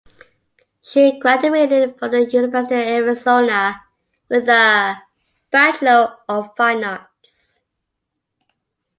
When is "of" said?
2.73-2.87, 6.27-6.55